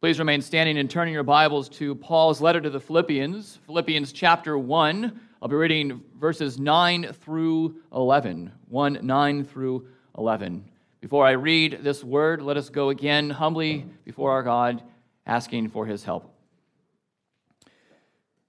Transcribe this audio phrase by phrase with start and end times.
[0.00, 4.56] Please remain standing and turning your Bibles to Paul's letter to the Philippians, Philippians chapter
[4.56, 5.20] 1.
[5.42, 8.50] I'll be reading verses 9 through 11.
[8.70, 9.86] 1 9 through
[10.16, 10.64] 11.
[11.02, 14.82] Before I read this word, let us go again humbly before our God,
[15.26, 16.34] asking for his help.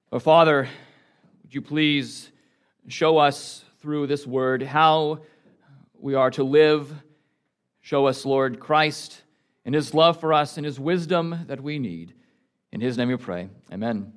[0.09, 0.69] Oh, Father,
[1.43, 2.31] would you please
[2.87, 5.19] show us through this word how
[5.99, 6.93] we are to live?
[7.81, 9.21] Show us, Lord Christ
[9.65, 12.13] in his love for us and his wisdom that we need.
[12.71, 13.49] In his name we pray.
[13.71, 14.13] Amen.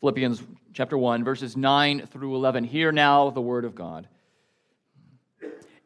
[0.00, 0.42] Philippians
[0.72, 2.64] chapter 1, verses 9 through 11.
[2.64, 4.08] Hear now the word of God.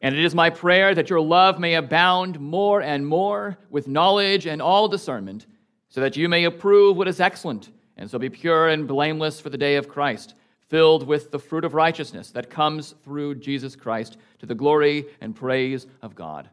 [0.00, 4.46] And it is my prayer that your love may abound more and more with knowledge
[4.46, 5.46] and all discernment,
[5.88, 9.48] so that you may approve what is excellent, and so be pure and blameless for
[9.48, 10.34] the day of Christ,
[10.68, 15.34] filled with the fruit of righteousness that comes through Jesus Christ to the glory and
[15.34, 16.50] praise of God.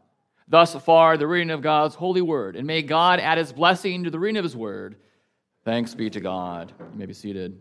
[0.48, 2.56] Thus far, the reading of God's holy word.
[2.56, 4.96] And may God add his blessing to the reading of his word.
[5.64, 6.72] Thanks be to God.
[6.78, 7.58] You may be seated.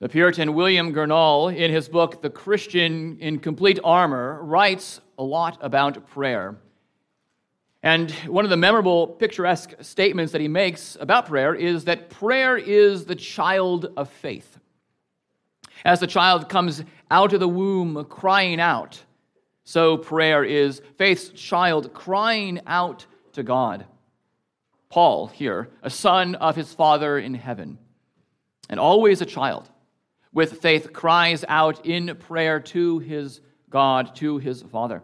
[0.00, 5.58] The Puritan William Gurnall, in his book, The Christian in Complete Armor, writes a lot
[5.60, 6.56] about prayer.
[7.82, 12.56] And one of the memorable, picturesque statements that he makes about prayer is that prayer
[12.56, 14.60] is the child of faith.
[15.84, 19.02] As the child comes out of the womb crying out,
[19.64, 23.86] so prayer is faith's child crying out to God.
[24.88, 27.78] Paul, here, a son of his Father in heaven,
[28.70, 29.68] and always a child,
[30.32, 33.40] with faith cries out in prayer to his
[33.70, 35.02] God, to his Father.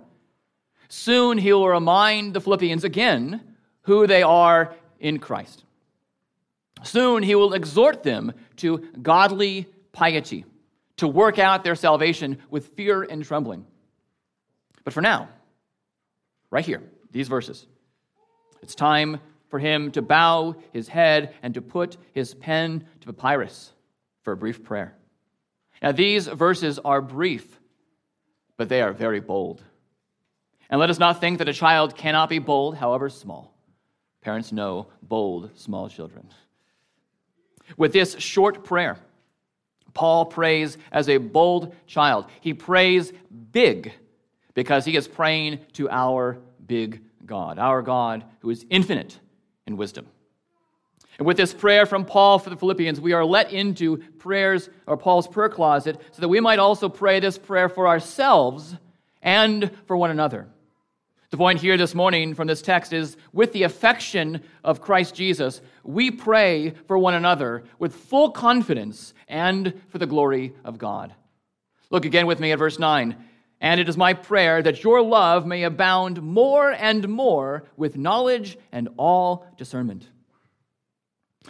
[0.89, 3.42] Soon he will remind the Philippians again
[3.83, 5.64] who they are in Christ.
[6.83, 10.45] Soon he will exhort them to godly piety
[10.97, 13.67] to work out their salvation with fear and trembling.
[14.84, 15.28] But for now,
[16.51, 17.67] right here, these verses,
[18.62, 23.73] it's time for him to bow his head and to put his pen to papyrus
[24.23, 24.95] for a brief prayer.
[25.83, 27.61] Now, these verses are brief,
[28.57, 29.63] but they are very bold.
[30.70, 33.55] And let us not think that a child cannot be bold, however small.
[34.23, 36.29] Parents know bold, small children.
[37.77, 38.98] With this short prayer,
[39.95, 42.27] Paul prays as a bold child.
[42.41, 43.13] He prays
[43.53, 43.93] big
[44.55, 49.19] because he is praying to our big God, our God who is infinite
[49.67, 50.07] in wisdom.
[51.19, 54.97] And with this prayer from Paul for the Philippians, we are let into prayers or
[54.97, 58.75] Paul's prayer closet so that we might also pray this prayer for ourselves
[59.23, 60.49] and for one another.
[61.34, 65.61] The point here this morning from this text is with the affection of Christ Jesus,
[65.83, 71.12] we pray for one another with full confidence and for the glory of God.
[71.90, 73.17] Look again with me at verse 9.
[73.61, 78.56] And it is my prayer that your love may abound more and more with knowledge
[78.70, 80.08] and all discernment.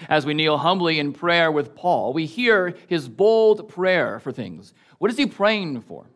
[0.09, 4.73] As we kneel humbly in prayer with Paul, we hear his bold prayer for things.
[4.97, 6.07] What is he praying for?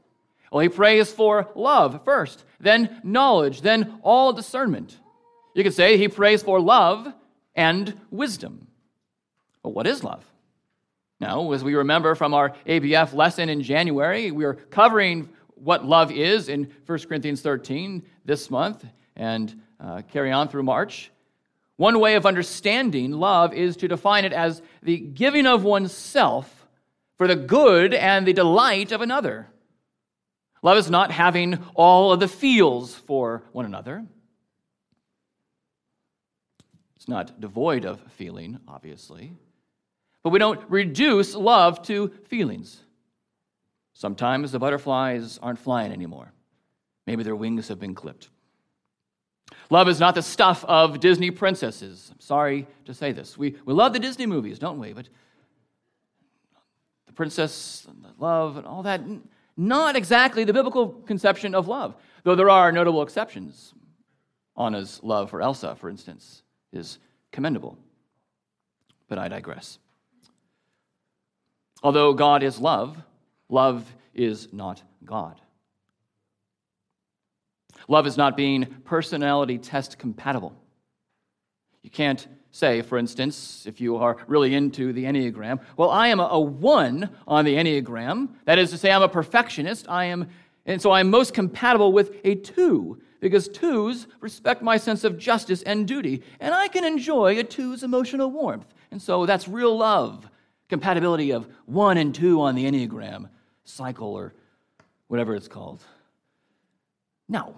[0.50, 4.98] Well, he prays for love first, then knowledge, then all discernment.
[5.54, 7.12] You could say he prays for love
[7.54, 8.68] and wisdom.
[9.62, 10.24] But what is love?
[11.20, 16.12] Now, as we remember from our ABF lesson in January, we are covering what love
[16.12, 18.84] is in 1 Corinthians 13 this month
[19.16, 21.10] and uh, carry on through March.
[21.76, 26.66] One way of understanding love is to define it as the giving of oneself
[27.16, 29.48] for the good and the delight of another.
[30.62, 34.04] Love is not having all of the feels for one another.
[36.96, 39.32] It's not devoid of feeling, obviously.
[40.22, 42.82] But we don't reduce love to feelings.
[43.94, 46.32] Sometimes the butterflies aren't flying anymore.
[47.06, 48.28] Maybe their wings have been clipped.
[49.70, 52.10] Love is not the stuff of Disney princesses.
[52.12, 53.38] I'm sorry to say this.
[53.38, 54.92] We, we love the Disney movies, don't we?
[54.92, 55.08] But
[57.06, 59.00] the princess, and the love, and all that,
[59.58, 63.74] not exactly the biblical conception of love, though there are notable exceptions.
[64.56, 66.42] Anna's love for Elsa, for instance,
[66.72, 66.98] is
[67.32, 67.76] commendable.
[69.08, 69.78] But I digress.
[71.82, 72.96] Although God is love,
[73.48, 75.40] love is not God.
[77.88, 80.54] Love is not being personality test compatible.
[81.82, 86.20] You can't say, for instance, if you are really into the Enneagram, well, I am
[86.20, 88.28] a, one on the Enneagram.
[88.46, 89.88] That is to say, I'm a perfectionist.
[89.88, 90.28] I am,
[90.66, 95.62] and so I'm most compatible with a two, because twos respect my sense of justice
[95.62, 98.72] and duty, and I can enjoy a two's emotional warmth.
[98.90, 100.28] And so that's real love,
[100.68, 103.28] compatibility of one and two on the Enneagram
[103.64, 104.34] cycle or
[105.08, 105.82] whatever it's called.
[107.28, 107.54] No.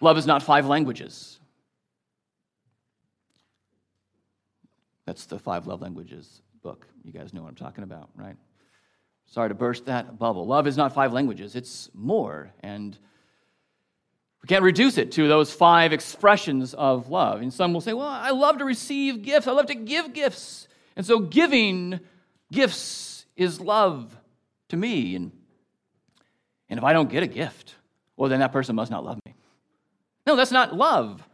[0.00, 1.37] Love is not five languages.
[5.08, 6.86] That's the five love languages book.
[7.02, 8.36] You guys know what I'm talking about, right?
[9.24, 10.46] Sorry to burst that bubble.
[10.46, 12.52] Love is not five languages, it's more.
[12.60, 12.94] And
[14.42, 17.40] we can't reduce it to those five expressions of love.
[17.40, 20.68] And some will say, well, I love to receive gifts, I love to give gifts.
[20.94, 22.00] And so giving
[22.52, 24.14] gifts is love
[24.68, 25.16] to me.
[25.16, 25.32] And,
[26.68, 27.76] and if I don't get a gift,
[28.18, 29.32] well, then that person must not love me.
[30.26, 31.26] No, that's not love.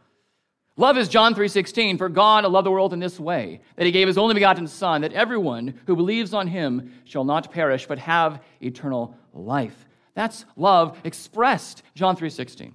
[0.77, 4.07] Love is John 3:16, for God loved the world in this way, that he gave
[4.07, 8.43] his only begotten son that everyone who believes on him shall not perish but have
[8.61, 9.85] eternal life.
[10.15, 12.73] That's love expressed, John 3:16.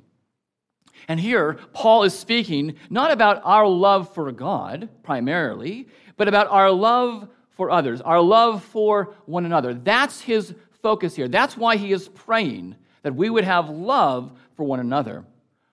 [1.09, 5.87] And here Paul is speaking not about our love for God primarily,
[6.17, 9.75] but about our love for others, our love for one another.
[9.75, 11.29] That's his focus here.
[11.29, 15.25] That's why he is praying that we would have love for one another.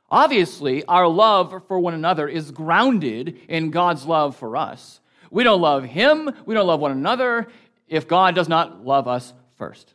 [0.09, 5.01] Obviously, our love for one another is grounded in God's love for us.
[5.29, 7.47] We don't love Him, we don't love one another
[7.87, 9.93] if God does not love us first.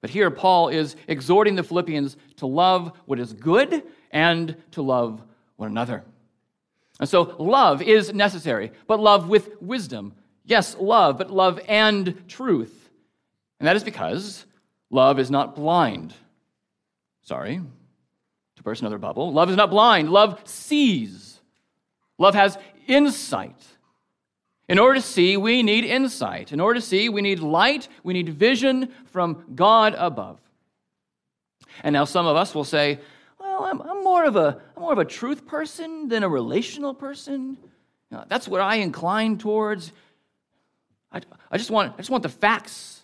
[0.00, 5.22] But here, Paul is exhorting the Philippians to love what is good and to love
[5.56, 6.04] one another.
[7.00, 10.14] And so, love is necessary, but love with wisdom.
[10.44, 12.90] Yes, love, but love and truth.
[13.58, 14.44] And that is because
[14.90, 16.14] love is not blind.
[17.22, 17.60] Sorry,
[18.64, 19.32] burst another bubble.
[19.32, 21.40] Love is not blind, love sees.
[22.18, 23.56] Love has insight.
[24.68, 26.52] In order to see, we need insight.
[26.52, 30.40] In order to see, we need light, we need vision from God above.
[31.82, 32.98] And now some of us will say,
[33.38, 36.94] well, I'm, I'm more, of a, I'm more of a truth person than a relational
[36.94, 37.58] person.
[38.10, 39.92] You know, that's what I incline towards.
[41.12, 41.20] I,
[41.50, 43.02] I, just want, I just want the facts.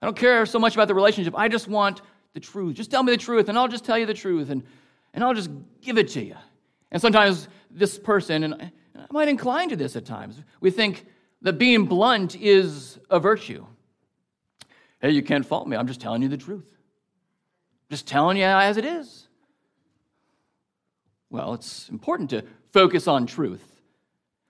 [0.00, 1.34] I don't care so much about the relationship.
[1.36, 2.02] I just want
[2.34, 2.76] the truth.
[2.76, 4.50] Just tell me the truth, and I'll just tell you the truth.
[4.50, 4.62] And
[5.14, 5.50] and I'll just
[5.80, 6.36] give it to you.
[6.90, 11.06] And sometimes this person, and I might incline to this at times, we think
[11.42, 13.66] that being blunt is a virtue.
[15.00, 15.76] Hey, you can't fault me.
[15.76, 16.76] I'm just telling you the truth.
[17.90, 19.28] Just telling you as it is.
[21.30, 23.80] Well, it's important to focus on truth.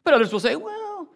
[0.04, 1.08] But others will say, well,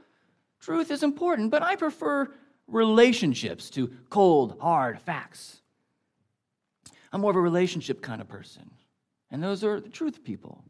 [0.61, 2.33] truth is important, but I prefer
[2.69, 5.61] relationships to cold, hard facts.
[7.13, 8.71] I'm more of a relationship kind of person
[9.31, 10.65] and those are the truth people.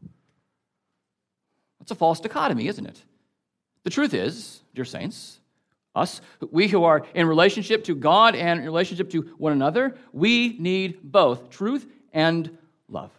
[1.81, 3.01] It's a false dichotomy, isn't it?
[3.83, 5.39] The truth is, dear saints,
[5.95, 6.21] us,
[6.51, 10.99] we who are in relationship to God and in relationship to one another, we need
[11.03, 12.57] both truth and
[12.87, 13.11] love.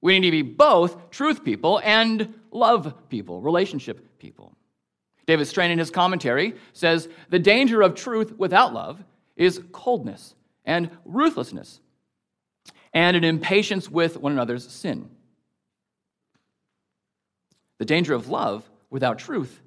[0.00, 4.56] We need to be both truth people and love people, relationship people.
[5.26, 9.02] David Strain, in his commentary, says the danger of truth without love
[9.36, 10.34] is coldness
[10.64, 11.80] and ruthlessness
[12.92, 15.08] and an impatience with one another's sin.
[17.78, 19.60] The danger of love without truth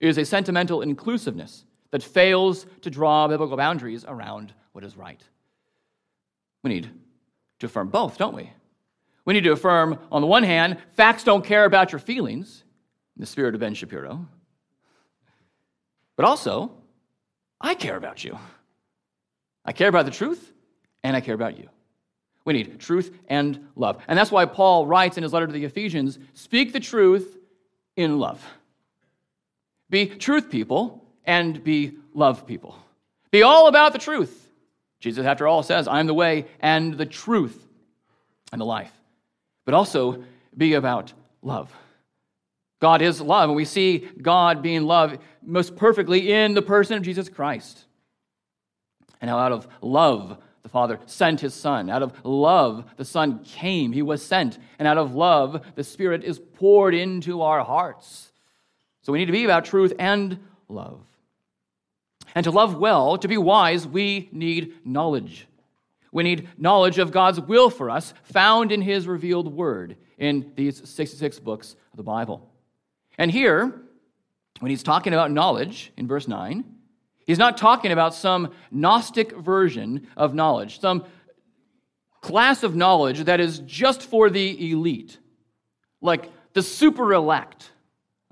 [0.00, 5.22] is a sentimental inclusiveness that fails to draw biblical boundaries around what is right.
[6.62, 6.90] We need
[7.60, 8.50] to affirm both, don't we?
[9.24, 12.64] We need to affirm, on the one hand, facts don't care about your feelings,
[13.16, 14.26] in the spirit of Ben Shapiro.
[16.16, 16.72] But also,
[17.60, 18.38] I care about you.
[19.64, 20.52] I care about the truth,
[21.04, 21.68] and I care about you.
[22.44, 24.02] We need truth and love.
[24.08, 27.38] And that's why Paul writes in his letter to the Ephesians speak the truth
[27.96, 28.44] in love.
[29.90, 32.76] Be truth people and be love people.
[33.30, 34.38] Be all about the truth.
[35.00, 37.66] Jesus, after all, says, I am the way and the truth
[38.52, 38.92] and the life.
[39.64, 40.24] But also
[40.56, 41.72] be about love.
[42.80, 47.02] God is love, and we see God being love most perfectly in the person of
[47.02, 47.84] Jesus Christ.
[49.20, 51.90] And how out of love, the Father sent his Son.
[51.90, 53.92] Out of love, the Son came.
[53.92, 54.58] He was sent.
[54.78, 58.32] And out of love, the Spirit is poured into our hearts.
[59.02, 60.38] So we need to be about truth and
[60.68, 61.00] love.
[62.34, 65.48] And to love well, to be wise, we need knowledge.
[66.12, 70.88] We need knowledge of God's will for us, found in His revealed word in these
[70.88, 72.48] 66 books of the Bible.
[73.18, 73.82] And here,
[74.60, 76.64] when he's talking about knowledge in verse 9,
[77.26, 81.04] He's not talking about some Gnostic version of knowledge, some
[82.20, 85.18] class of knowledge that is just for the elite,
[86.00, 87.70] like the super elect.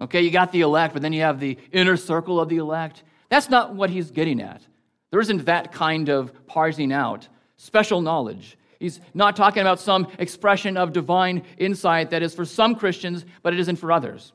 [0.00, 3.02] Okay, you got the elect, but then you have the inner circle of the elect.
[3.28, 4.62] That's not what he's getting at.
[5.10, 8.56] There isn't that kind of parsing out, special knowledge.
[8.78, 13.52] He's not talking about some expression of divine insight that is for some Christians, but
[13.52, 14.32] it isn't for others.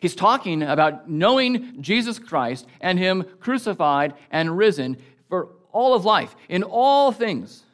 [0.00, 4.96] He's talking about knowing Jesus Christ and Him crucified and risen
[5.28, 7.64] for all of life, in all things.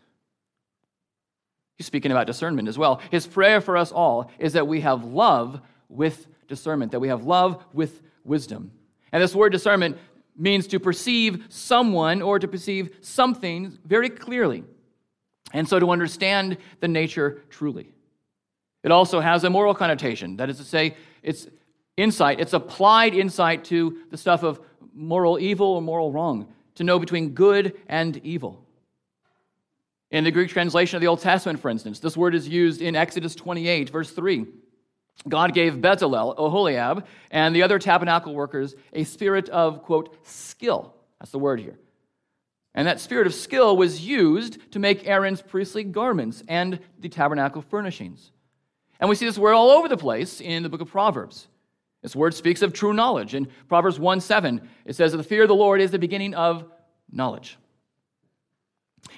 [1.77, 3.01] He's speaking about discernment as well.
[3.11, 7.25] His prayer for us all is that we have love with discernment, that we have
[7.25, 8.73] love with wisdom.
[9.13, 9.99] And this word discernment
[10.37, 14.65] means to perceive someone or to perceive something very clearly,
[15.53, 17.93] and so to understand the nature truly.
[18.83, 20.37] It also has a moral connotation.
[20.37, 21.47] That is to say, it's
[21.97, 24.61] insight, it's applied insight to the stuff of
[24.95, 28.63] moral evil or moral wrong, to know between good and evil.
[30.11, 32.95] In the Greek translation of the Old Testament, for instance, this word is used in
[32.95, 34.47] Exodus 28, verse 3.
[35.29, 40.95] God gave Bezalel, Oholiab, and the other tabernacle workers a spirit of, quote, skill.
[41.19, 41.79] That's the word here.
[42.75, 47.63] And that spirit of skill was used to make Aaron's priestly garments and the tabernacle
[47.63, 48.31] furnishings.
[49.01, 51.49] And we see this word all over the place in the book of Proverbs.
[52.07, 53.35] This word speaks of true knowledge.
[53.35, 56.35] In Proverbs 1 7, it says that the fear of the Lord is the beginning
[56.35, 56.65] of
[57.11, 57.59] knowledge.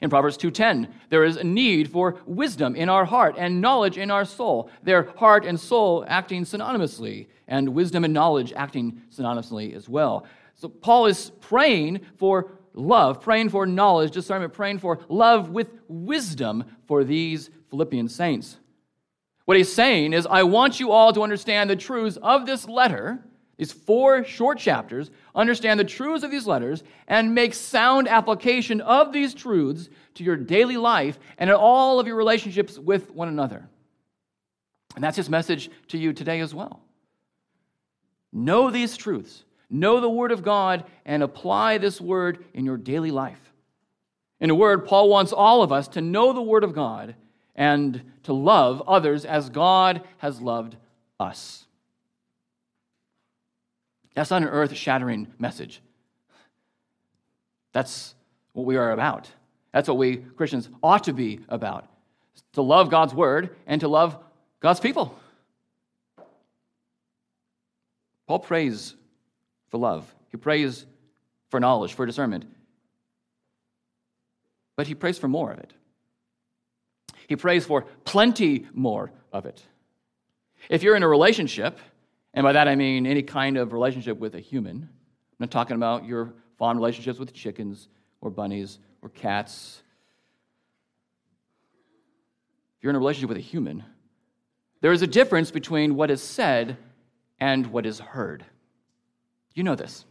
[0.00, 4.10] In Proverbs 2:10, there is a need for wisdom in our heart and knowledge in
[4.10, 4.70] our soul.
[4.82, 10.24] Their heart and soul acting synonymously, and wisdom and knowledge acting synonymously as well.
[10.54, 16.64] So Paul is praying for love, praying for knowledge, discernment, praying for love with wisdom
[16.86, 18.56] for these Philippian saints.
[19.48, 23.24] What he's saying is, I want you all to understand the truths of this letter
[23.56, 29.10] these four short chapters, understand the truths of these letters, and make sound application of
[29.10, 33.66] these truths to your daily life and in all of your relationships with one another.
[34.94, 36.82] And that's his message to you today as well.
[38.30, 43.10] Know these truths, know the Word of God, and apply this Word in your daily
[43.10, 43.40] life.
[44.40, 47.14] In a word, Paul wants all of us to know the Word of God
[47.58, 50.76] and to love others as God has loved
[51.18, 51.66] us.
[54.14, 55.82] That's not an earth shattering message.
[57.72, 58.14] That's
[58.52, 59.28] what we are about.
[59.72, 61.86] That's what we Christians ought to be about
[62.52, 64.16] to love God's word and to love
[64.60, 65.18] God's people.
[68.26, 68.94] Paul prays
[69.68, 70.86] for love, he prays
[71.50, 72.44] for knowledge, for discernment,
[74.76, 75.72] but he prays for more of it.
[77.28, 79.62] He prays for plenty more of it.
[80.70, 81.78] If you're in a relationship,
[82.32, 84.76] and by that I mean any kind of relationship with a human.
[84.76, 87.88] I'm not talking about your fond relationships with chickens
[88.22, 89.82] or bunnies or cats.
[92.78, 93.84] If you're in a relationship with a human,
[94.80, 96.78] there is a difference between what is said
[97.38, 98.42] and what is heard.
[99.54, 100.06] You know this.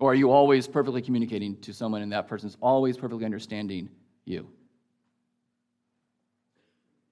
[0.00, 3.88] Or are you always perfectly communicating to someone and that person's always perfectly understanding
[4.24, 4.48] you?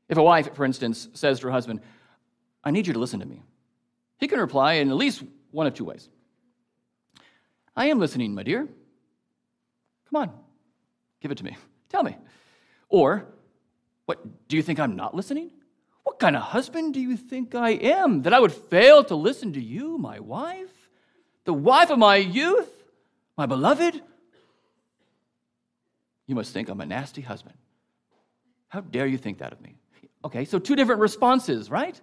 [0.09, 1.81] If a wife, for instance, says to her husband,
[2.65, 3.43] I need you to listen to me.
[4.19, 6.09] He can reply in at least one of two ways.
[7.77, 8.67] I am listening, my dear.
[10.11, 10.31] Come on,
[11.21, 11.57] give it to me.
[11.89, 12.17] Tell me.
[12.89, 13.27] Or,
[14.07, 15.53] what, do you think I'm not listening?
[16.03, 19.53] What kind of husband do you think I am that I would fail to listen
[19.53, 20.91] to you, my wife?
[21.45, 22.69] The wife of my youth?
[23.37, 24.03] My beloved?
[26.31, 27.57] You must think I'm a nasty husband.
[28.69, 29.75] How dare you think that of me?
[30.25, 32.01] Okay, so two different responses, right?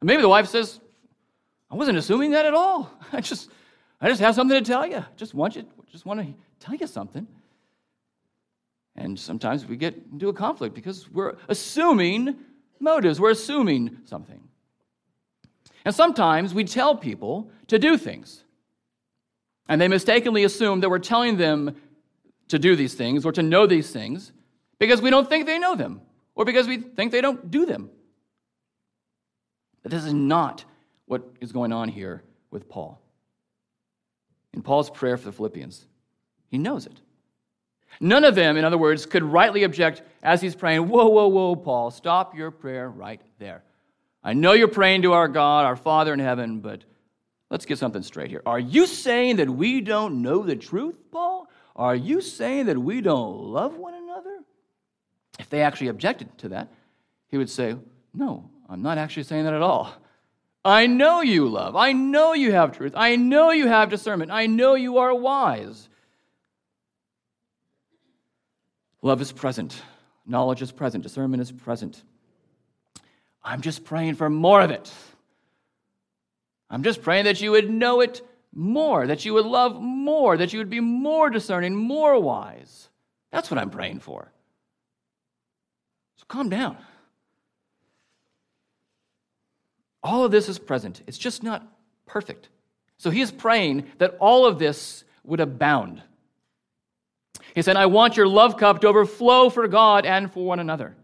[0.00, 0.78] Maybe the wife says,
[1.68, 2.92] I wasn't assuming that at all.
[3.12, 3.50] I just,
[4.00, 5.04] I just have something to tell you.
[5.16, 7.26] Just want you, just want to tell you something.
[8.94, 12.36] And sometimes we get into a conflict because we're assuming
[12.78, 14.40] motives, we're assuming something.
[15.84, 18.44] And sometimes we tell people to do things.
[19.68, 21.74] And they mistakenly assume that we're telling them
[22.48, 24.32] to do these things or to know these things
[24.78, 26.00] because we don't think they know them
[26.34, 27.90] or because we think they don't do them.
[29.82, 30.64] But this is not
[31.06, 33.00] what is going on here with Paul.
[34.52, 35.86] In Paul's prayer for the Philippians,
[36.48, 37.00] he knows it.
[38.00, 41.56] None of them, in other words, could rightly object as he's praying, Whoa, whoa, whoa,
[41.56, 43.62] Paul, stop your prayer right there.
[44.22, 46.84] I know you're praying to our God, our Father in heaven, but
[47.50, 48.42] let's get something straight here.
[48.44, 51.48] Are you saying that we don't know the truth, Paul?
[51.76, 54.38] Are you saying that we don't love one another?
[55.38, 56.72] If they actually objected to that,
[57.28, 57.76] he would say,
[58.14, 59.92] No, I'm not actually saying that at all.
[60.64, 61.76] I know you love.
[61.76, 62.94] I know you have truth.
[62.96, 64.32] I know you have discernment.
[64.32, 65.88] I know you are wise.
[69.02, 69.80] Love is present.
[70.26, 71.04] Knowledge is present.
[71.04, 72.02] Discernment is present.
[73.44, 74.92] I'm just praying for more of it.
[76.68, 78.26] I'm just praying that you would know it
[78.56, 82.88] more, that you would love more, that you would be more discerning, more wise.
[83.30, 84.32] That's what I'm praying for.
[86.16, 86.78] So calm down.
[90.02, 91.66] All of this is present, it's just not
[92.06, 92.48] perfect.
[92.98, 96.02] So he is praying that all of this would abound.
[97.54, 100.96] He said, I want your love cup to overflow for God and for one another.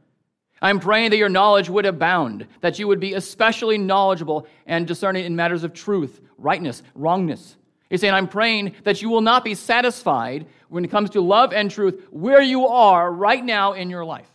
[0.62, 5.24] I'm praying that your knowledge would abound, that you would be especially knowledgeable and discerning
[5.24, 7.56] in matters of truth, rightness, wrongness.
[7.90, 11.52] He's saying, I'm praying that you will not be satisfied when it comes to love
[11.52, 14.30] and truth where you are right now in your life.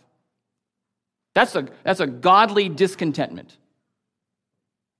[1.34, 3.56] That's a, that's a godly discontentment.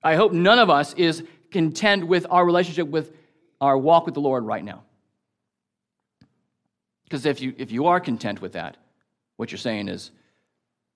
[0.03, 3.13] I hope none of us is content with our relationship with
[3.61, 4.83] our walk with the Lord right now.
[7.05, 8.77] Because if you, if you are content with that,
[9.37, 10.11] what you're saying is,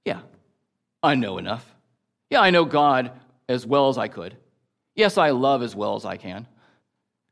[0.05, 0.21] yeah,
[1.03, 1.67] I know enough.
[2.31, 3.13] Yeah, I know God
[3.49, 4.37] as well as I could.
[4.95, 6.47] Yes, I love as well as I can.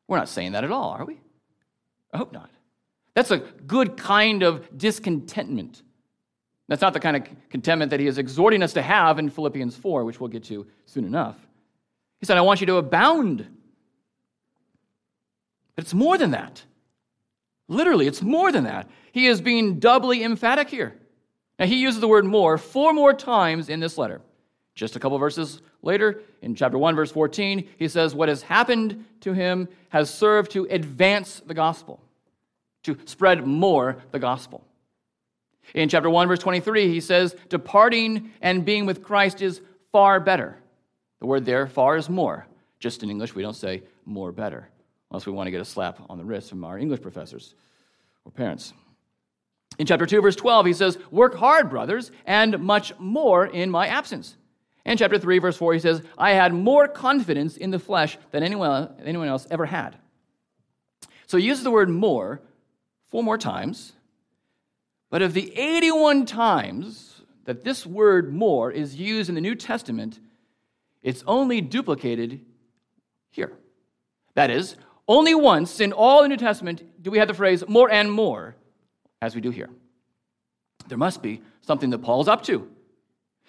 [0.08, 1.20] We're not saying that at all, are we?
[2.12, 2.50] I hope not.
[3.14, 5.82] That's a good kind of discontentment.
[6.68, 9.76] That's not the kind of contentment that he is exhorting us to have in Philippians
[9.76, 11.36] 4, which we'll get to soon enough.
[12.20, 13.46] He said, I want you to abound.
[15.74, 16.62] But it's more than that.
[17.68, 18.88] Literally, it's more than that.
[19.12, 20.94] He is being doubly emphatic here.
[21.60, 24.22] Now, he uses the word more four more times in this letter.
[24.74, 29.04] Just a couple verses later, in chapter 1, verse 14, he says, What has happened
[29.20, 32.00] to him has served to advance the gospel,
[32.84, 34.64] to spread more the gospel.
[35.74, 39.60] In chapter 1, verse 23, he says, Departing and being with Christ is
[39.92, 40.56] far better.
[41.20, 42.46] The word there, far, is more.
[42.78, 44.66] Just in English, we don't say more better,
[45.10, 47.54] unless we want to get a slap on the wrist from our English professors
[48.24, 48.72] or parents.
[49.80, 53.86] In chapter 2, verse 12, he says, Work hard, brothers, and much more in my
[53.86, 54.36] absence.
[54.84, 58.42] In chapter 3, verse 4, he says, I had more confidence in the flesh than
[58.42, 59.96] anyone, anyone else ever had.
[61.28, 62.42] So he uses the word more
[63.08, 63.94] four more times.
[65.08, 70.20] But of the 81 times that this word more is used in the New Testament,
[71.02, 72.44] it's only duplicated
[73.30, 73.52] here.
[74.34, 74.76] That is,
[75.08, 78.56] only once in all the New Testament do we have the phrase more and more
[79.20, 79.68] as we do here.
[80.88, 82.68] There must be something that Paul's up to.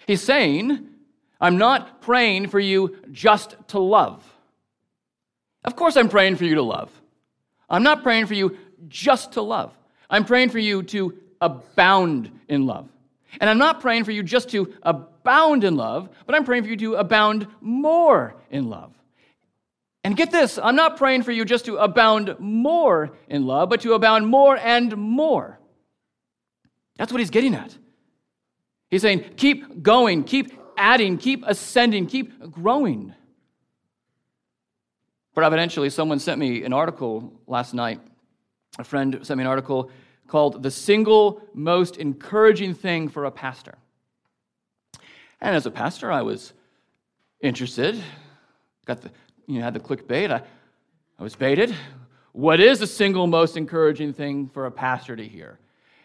[0.06, 0.88] He's saying,
[1.40, 4.22] I'm not praying for you just to love.
[5.64, 6.90] Of course, I'm praying for you to love.
[7.68, 8.58] I'm not praying for you
[8.88, 9.72] just to love.
[10.10, 12.88] I'm praying for you to abound in love.
[13.40, 16.68] And I'm not praying for you just to abound in love, but I'm praying for
[16.68, 18.92] you to abound more in love.
[20.04, 23.80] And get this, I'm not praying for you just to abound more in love, but
[23.82, 25.58] to abound more and more.
[26.96, 27.76] That's what he's getting at.
[28.90, 33.14] He's saying, keep going, keep adding, keep ascending, keep growing.
[35.34, 38.00] Providentially, someone sent me an article last night.
[38.78, 39.90] A friend sent me an article
[40.28, 43.74] called The Single Most Encouraging Thing for a Pastor.
[45.40, 46.52] And as a pastor, I was
[47.40, 48.00] interested.
[48.86, 49.10] Got the,
[49.46, 50.30] you know, had the clickbait.
[50.30, 50.42] I,
[51.18, 51.74] I was baited.
[52.32, 55.58] What is the single most encouraging thing for a pastor to hear?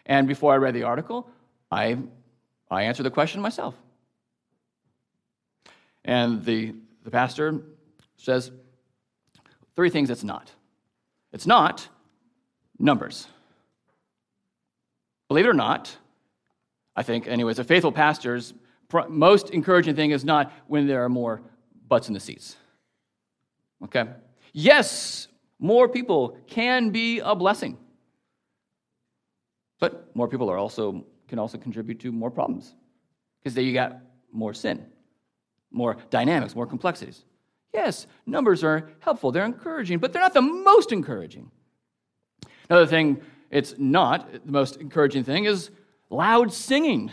[0.08, 1.28] And before I read the article,
[1.70, 1.98] I,
[2.70, 3.74] I answered the question myself.
[6.04, 7.60] And the, the pastor
[8.16, 8.50] says
[9.76, 10.50] three things it's not.
[11.32, 11.86] It's not
[12.78, 13.28] numbers.
[15.28, 15.94] Believe it or not,
[16.96, 18.54] I think, anyways, a faithful pastor's
[19.08, 21.42] most encouraging thing is not when there are more
[21.86, 22.56] butts in the seats.
[23.84, 24.06] Okay?
[24.54, 27.76] Yes, more people can be a blessing.
[29.80, 32.74] But more people are also can also contribute to more problems
[33.38, 33.98] because there you got
[34.32, 34.86] more sin,
[35.70, 37.24] more dynamics, more complexities.
[37.72, 41.50] Yes, numbers are helpful, they're encouraging, but they're not the most encouraging.
[42.68, 45.70] Another thing it's not the most encouraging thing is
[46.10, 47.10] loud singing.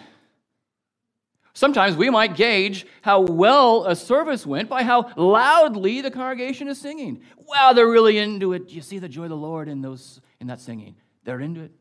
[1.53, 6.77] Sometimes we might gauge how well a service went by how loudly the congregation is
[6.77, 7.21] singing.
[7.37, 8.69] Wow, they're really into it.
[8.69, 10.95] You see the joy of the Lord in those in that singing.
[11.23, 11.71] They're into it.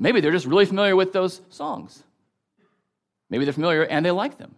[0.00, 2.02] Maybe they're just really familiar with those songs.
[3.28, 4.56] Maybe they're familiar and they like them.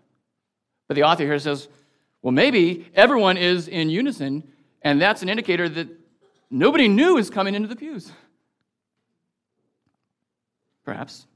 [0.87, 1.69] But the author here says,
[2.23, 4.45] well, maybe everyone is in unison,
[4.83, 5.89] and that's an indicator that
[6.49, 8.13] nobody new is coming into the pews.
[10.85, 11.27] Perhaps.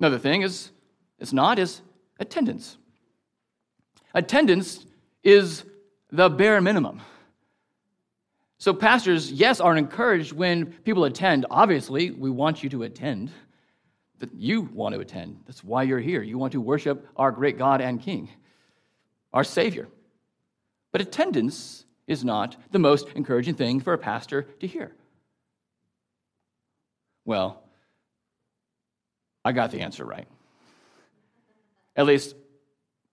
[0.00, 0.70] Another thing is,
[1.20, 1.82] it's not, is
[2.18, 2.76] attendance.
[4.12, 4.84] Attendance
[5.22, 5.62] is
[6.10, 7.00] the bare minimum.
[8.58, 11.44] So, pastors, yes, are encouraged when people attend.
[11.50, 13.30] Obviously, we want you to attend.
[14.18, 15.42] That you want to attend.
[15.46, 16.22] That's why you're here.
[16.22, 18.30] You want to worship our great God and King,
[19.34, 19.88] our Savior.
[20.90, 24.92] But attendance is not the most encouraging thing for a pastor to hear.
[27.26, 27.62] Well,
[29.44, 30.26] I got the answer right.
[31.94, 32.34] At least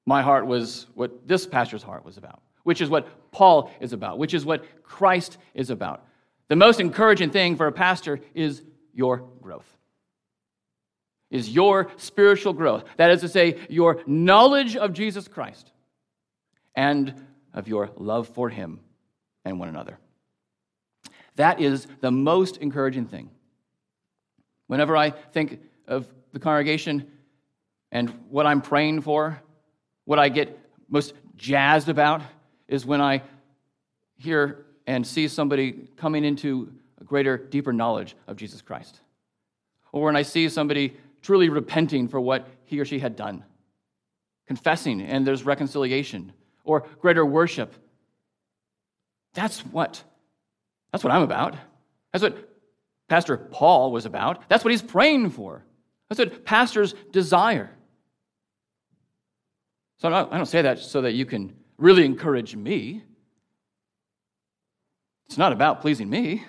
[0.05, 4.17] my heart was what this pastor's heart was about which is what Paul is about,
[4.17, 6.05] which is what Christ is about.
[6.47, 9.65] The most encouraging thing for a pastor is your growth.
[11.29, 12.85] Is your spiritual growth.
[12.97, 15.71] That is to say, your knowledge of Jesus Christ
[16.75, 18.79] and of your love for Him
[19.43, 19.97] and one another.
[21.35, 23.31] That is the most encouraging thing.
[24.67, 27.11] Whenever I think of the congregation
[27.91, 29.41] and what I'm praying for,
[30.05, 32.21] what I get most jazzed about
[32.73, 33.21] is when I
[34.17, 38.99] hear and see somebody coming into a greater, deeper knowledge of Jesus Christ.
[39.91, 43.43] Or when I see somebody truly repenting for what he or she had done,
[44.47, 46.33] confessing, and there's reconciliation,
[46.63, 47.75] or greater worship.
[49.35, 50.03] That's what.
[50.91, 51.55] That's what I'm about.
[52.11, 52.49] That's what
[53.07, 54.49] Pastor Paul was about.
[54.49, 55.63] That's what he's praying for.
[56.09, 57.69] That's what pastors desire.
[59.97, 63.03] So I don't say that so that you can really encourage me.
[65.27, 66.43] It's not about pleasing me.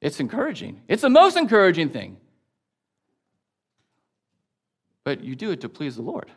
[0.00, 0.82] It's encouraging.
[0.88, 2.18] It's the most encouraging thing.
[5.04, 6.30] But you do it to please the Lord.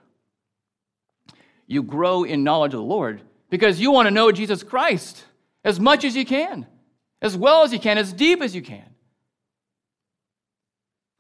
[1.68, 5.24] You grow in knowledge of the Lord because you want to know Jesus Christ
[5.64, 6.68] as much as you can,
[7.22, 8.86] as well as you can, as deep as you can.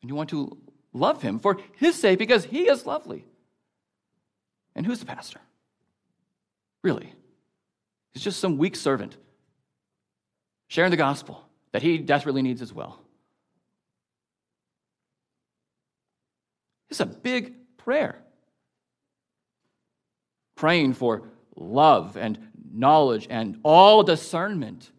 [0.01, 0.55] And you want to
[0.93, 3.25] love him for his sake because he is lovely.
[4.75, 5.39] And who's the pastor?
[6.85, 7.11] Really?
[8.13, 9.17] He's just some weak servant
[10.67, 12.99] sharing the gospel that he desperately needs as well.
[16.91, 18.21] It's a big prayer.
[20.53, 21.23] Praying for
[21.55, 22.37] love and
[22.71, 24.91] knowledge and all discernment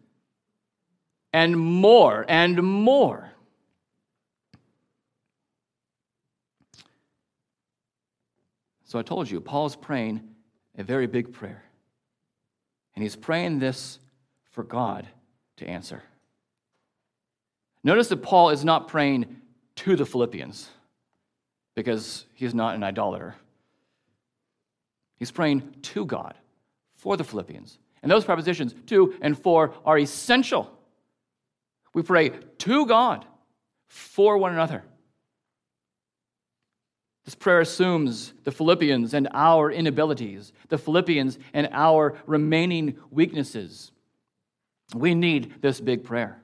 [1.31, 3.31] and more and more.
[8.83, 10.19] So I told you, Paul's praying
[10.77, 11.63] a very big prayer.
[12.97, 13.99] And he's praying this
[14.49, 15.07] for God
[15.57, 16.01] to answer.
[17.83, 19.37] Notice that Paul is not praying
[19.75, 20.67] to the Philippians
[21.75, 23.35] because he's not an idolater.
[25.17, 26.39] He's praying to God
[26.95, 27.77] for the Philippians.
[28.01, 30.67] And those prepositions, to and for, are essential.
[31.93, 33.27] We pray to God
[33.85, 34.83] for one another.
[37.27, 43.91] This prayer assumes the Philippians and our inabilities, the Philippians and our remaining weaknesses.
[44.95, 46.41] We need this big prayer.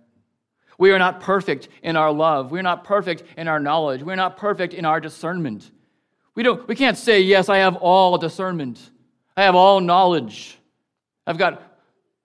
[0.78, 2.52] We are not perfect in our love.
[2.52, 4.04] We're not perfect in our knowledge.
[4.04, 5.72] We're not perfect in our discernment.
[6.36, 8.92] We, don't, we can't say, Yes, I have all discernment.
[9.38, 10.58] I have all knowledge.
[11.26, 11.64] I've got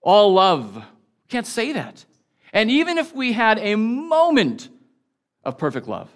[0.03, 0.75] all love.
[0.75, 2.05] We can't say that.
[2.53, 4.69] And even if we had a moment
[5.45, 6.11] of perfect love,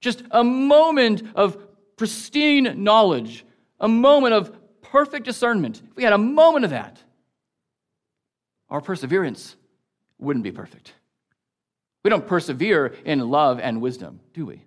[0.00, 1.56] just a moment of
[1.96, 3.44] pristine knowledge,
[3.80, 7.02] a moment of perfect discernment, if we had a moment of that,
[8.70, 9.56] our perseverance
[10.18, 10.94] wouldn't be perfect.
[12.04, 14.62] We don't persevere in love and wisdom, do we?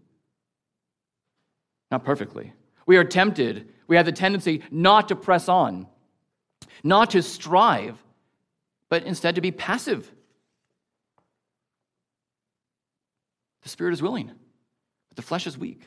[1.89, 2.53] Not perfectly.
[2.85, 3.69] We are tempted.
[3.87, 5.87] We have the tendency not to press on,
[6.83, 7.97] not to strive,
[8.89, 10.11] but instead to be passive.
[13.63, 14.31] The spirit is willing,
[15.11, 15.81] but the flesh is weak.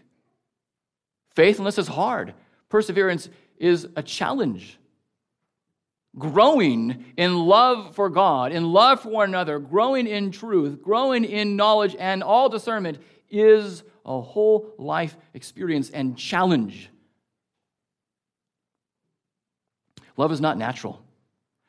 [1.35, 2.35] Faithfulness is hard.
[2.69, 4.79] Perseverance is a challenge
[6.19, 11.57] growing in love for God, in love for one another, growing in truth, growing in
[11.57, 12.99] knowledge and all discernment
[13.31, 16.91] is a whole life experience and challenge.
[20.17, 21.03] Love is not natural,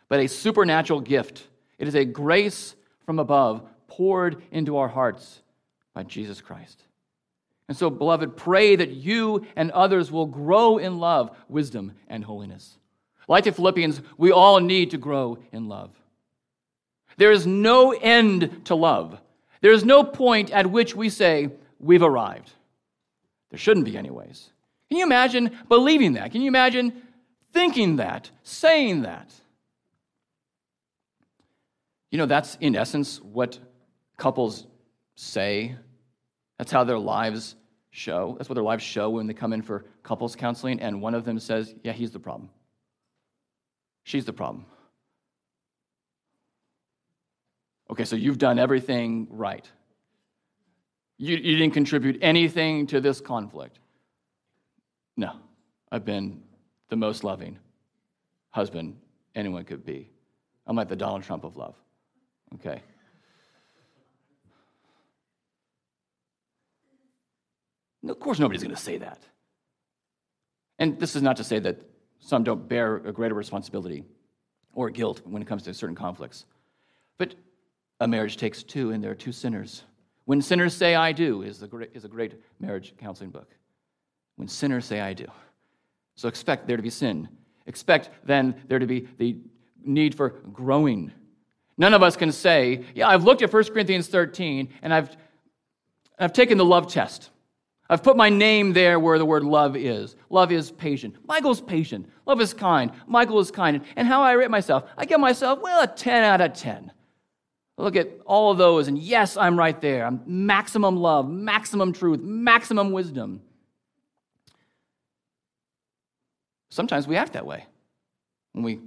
[0.09, 1.47] but a supernatural gift.
[1.79, 5.41] It is a grace from above poured into our hearts
[5.93, 6.84] by Jesus Christ.
[7.67, 12.77] And so, beloved, pray that you and others will grow in love, wisdom, and holiness.
[13.27, 15.91] Like the Philippians, we all need to grow in love.
[17.17, 19.19] There is no end to love.
[19.61, 21.49] There is no point at which we say,
[21.79, 22.51] we've arrived.
[23.49, 24.51] There shouldn't be, anyways.
[24.89, 26.31] Can you imagine believing that?
[26.31, 27.01] Can you imagine
[27.51, 29.33] thinking that, saying that?
[32.11, 33.57] You know, that's in essence what
[34.17, 34.67] couples
[35.15, 35.75] say.
[36.57, 37.55] That's how their lives
[37.91, 38.35] show.
[38.37, 41.25] That's what their lives show when they come in for couples counseling, and one of
[41.25, 42.49] them says, Yeah, he's the problem.
[44.03, 44.65] She's the problem.
[47.89, 49.69] Okay, so you've done everything right.
[51.17, 53.79] You, you didn't contribute anything to this conflict.
[55.15, 55.33] No,
[55.91, 56.41] I've been
[56.89, 57.57] the most loving
[58.49, 58.97] husband
[59.33, 60.09] anyone could be.
[60.67, 61.75] I'm like the Donald Trump of love.
[62.55, 62.81] Okay?
[68.07, 69.19] Of course, nobody's going to say that.
[70.79, 71.79] And this is not to say that
[72.19, 74.03] some don't bear a greater responsibility
[74.73, 76.45] or guilt when it comes to certain conflicts.
[77.17, 77.35] But
[78.01, 79.83] A marriage takes two, and there are two sinners.
[80.25, 83.49] When sinners say I do is, the is a great marriage counseling book.
[84.35, 85.27] When sinners say I do.
[86.15, 87.29] So expect there to be sin.
[87.67, 89.37] Expect then there to be the
[89.83, 91.11] need for growing.
[91.77, 95.15] None of us can say, Yeah, I've looked at 1 Corinthians 13 and I've,
[96.19, 97.29] I've taken the love test.
[97.89, 100.15] I've put my name there where the word love is.
[100.29, 101.15] Love is patient.
[101.27, 102.09] Michael's patient.
[102.25, 102.91] Love is kind.
[103.05, 103.81] Michael is kind.
[103.95, 106.91] And how I rate myself, I give myself, well, a 10 out of 10.
[107.77, 110.05] Look at all of those, and yes, I'm right there.
[110.05, 113.41] I'm maximum love, maximum truth, maximum wisdom.
[116.69, 117.65] Sometimes we act that way
[118.53, 118.79] when we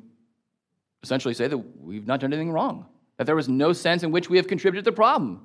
[1.02, 2.86] essentially say that we've not done anything wrong,
[3.18, 5.44] that there was no sense in which we have contributed to the problem.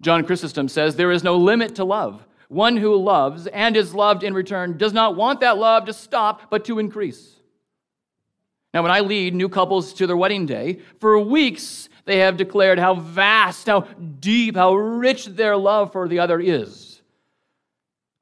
[0.00, 2.26] John Chrysostom says there is no limit to love.
[2.48, 6.50] One who loves and is loved in return does not want that love to stop,
[6.50, 7.32] but to increase.
[8.72, 12.78] Now, when I lead new couples to their wedding day, for weeks they have declared
[12.78, 17.00] how vast, how deep, how rich their love for the other is.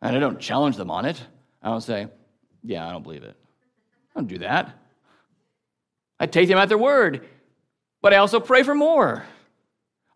[0.01, 1.21] And I don't challenge them on it.
[1.61, 2.09] I don't say,
[2.63, 3.37] yeah, I don't believe it.
[4.15, 4.79] I don't do that.
[6.21, 7.27] I take them at their word,
[8.01, 9.25] but I also pray for more.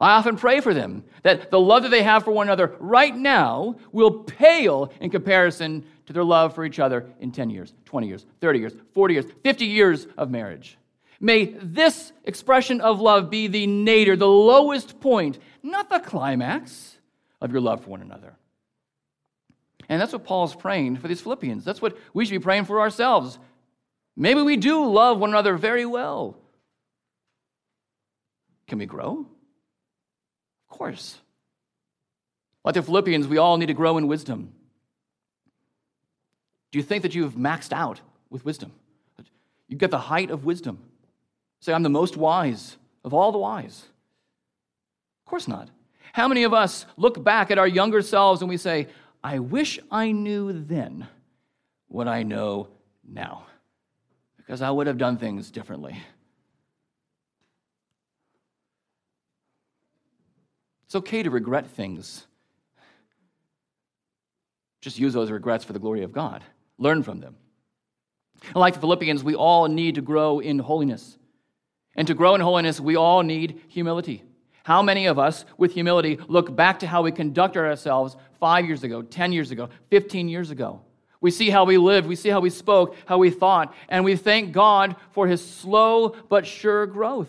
[0.00, 3.14] I often pray for them that the love that they have for one another right
[3.14, 8.06] now will pale in comparison to their love for each other in 10 years, 20
[8.06, 10.78] years, 30 years, 40 years, 50 years of marriage.
[11.20, 16.96] May this expression of love be the nadir, the lowest point, not the climax
[17.40, 18.37] of your love for one another.
[19.88, 21.64] And that's what Paul's praying for these Philippians.
[21.64, 23.38] That's what we should be praying for ourselves.
[24.16, 26.37] Maybe we do love one another very well.
[28.68, 29.26] Can we grow?
[30.70, 31.18] Of course.
[32.64, 34.52] Like the Philippians, we all need to grow in wisdom.
[36.70, 38.00] Do you think that you've maxed out
[38.31, 38.72] with wisdom?
[39.68, 40.78] You get the height of wisdom.
[41.61, 43.87] Say, I'm the most wise of all the wise.
[45.24, 45.68] Of course not.
[46.12, 48.88] How many of us look back at our younger selves and we say,
[49.22, 51.07] I wish I knew then
[51.88, 52.68] what I know
[53.07, 53.46] now,
[54.37, 55.98] because I would have done things differently.
[60.88, 62.27] It's okay to regret things.
[64.81, 66.42] Just use those regrets for the glory of God.
[66.79, 67.37] Learn from them.
[68.55, 71.18] Like the Philippians, we all need to grow in holiness.
[71.94, 74.22] And to grow in holiness, we all need humility.
[74.64, 78.83] How many of us, with humility, look back to how we conducted ourselves five years
[78.83, 80.81] ago, 10 years ago, 15 years ago?
[81.20, 84.16] We see how we lived, we see how we spoke, how we thought, and we
[84.16, 87.29] thank God for his slow but sure growth.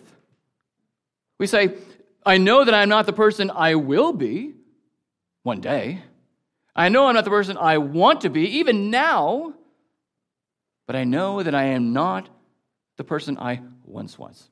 [1.36, 1.74] We say,
[2.24, 4.54] I know that I'm not the person I will be
[5.42, 6.02] one day.
[6.76, 9.54] I know I'm not the person I want to be, even now,
[10.86, 12.28] but I know that I am not
[12.96, 14.48] the person I once was.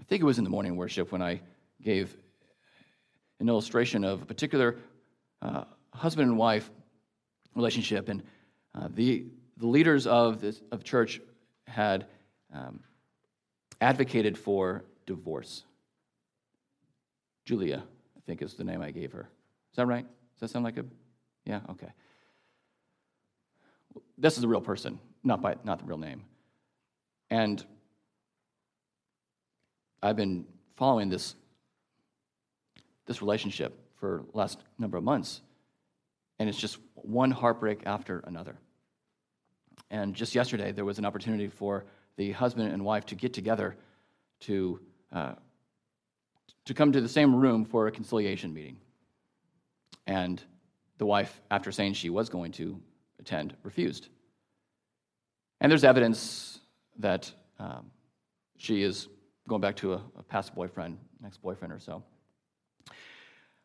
[0.00, 1.40] I think it was in the morning worship when I
[1.80, 2.14] gave
[3.40, 4.76] an illustration of a particular
[5.40, 6.70] uh, husband and wife
[7.54, 8.22] relationship, and
[8.74, 9.24] uh, the,
[9.56, 11.20] the leaders of, this, of church
[11.66, 12.06] had
[12.52, 12.80] um,
[13.80, 15.64] advocated for divorce.
[17.44, 17.82] Julia,
[18.16, 19.28] I think is the name I gave her.
[19.72, 20.06] Is that right?
[20.34, 20.84] Does that sound like a.
[21.44, 21.88] Yeah, okay.
[24.16, 26.24] This is a real person, not, by, not the real name.
[27.30, 27.64] And
[30.02, 30.46] I've been
[30.76, 31.34] following this,
[33.06, 35.40] this relationship for last number of months,
[36.38, 38.56] and it's just one heartbreak after another.
[39.94, 41.84] And just yesterday, there was an opportunity for
[42.16, 43.76] the husband and wife to get together
[44.40, 44.80] to
[45.12, 45.34] uh,
[46.64, 48.76] to come to the same room for a conciliation meeting.
[50.08, 50.42] And
[50.98, 52.80] the wife, after saying she was going to
[53.20, 54.08] attend, refused.
[55.60, 56.58] And there's evidence
[56.98, 57.30] that
[57.60, 57.92] um,
[58.56, 59.06] she is
[59.48, 62.02] going back to a, a past boyfriend, ex boyfriend or so.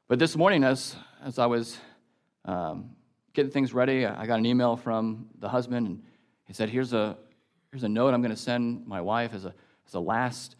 [0.07, 1.79] But this morning, as, as I was
[2.45, 2.91] um,
[3.33, 6.03] getting things ready, I got an email from the husband, and
[6.49, 7.15] he said, Here's a,
[7.71, 9.53] here's a note I'm going to send my wife as a,
[9.87, 10.57] as a last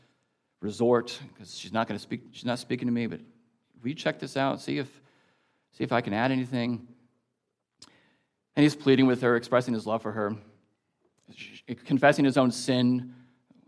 [0.62, 3.20] resort because she's not going to speak she's not speaking to me but
[3.82, 4.90] will you check this out see if
[5.72, 6.86] see if i can add anything
[8.56, 10.36] and he's pleading with her expressing his love for her
[11.86, 13.14] confessing his own sin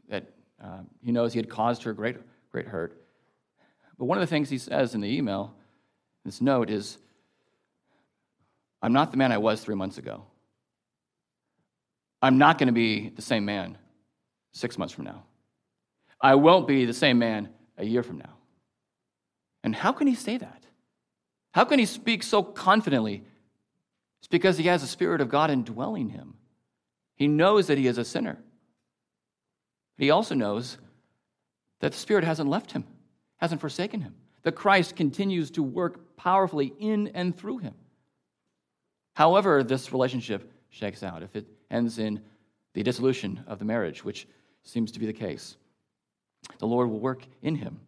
[0.10, 2.18] that uh, he knows he had caused her great
[2.52, 2.98] great hurt.
[3.98, 5.54] But one of the things he says in the email
[6.26, 6.98] this note is
[8.82, 10.26] i'm not the man i was three months ago
[12.22, 13.78] i'm not going to be the same man
[14.54, 15.24] six months from now
[16.22, 18.38] I won't be the same man a year from now.
[19.64, 20.64] And how can he say that?
[21.52, 23.24] How can he speak so confidently?
[24.20, 26.36] It's because he has the Spirit of God indwelling him.
[27.16, 28.38] He knows that he is a sinner.
[29.98, 30.78] But he also knows
[31.80, 32.86] that the Spirit hasn't left him,
[33.38, 37.74] hasn't forsaken him, that Christ continues to work powerfully in and through him.
[39.16, 42.22] However, this relationship shakes out, if it ends in
[42.74, 44.28] the dissolution of the marriage, which
[44.64, 45.58] seems to be the case,
[46.60, 47.80] the Lord will work in him.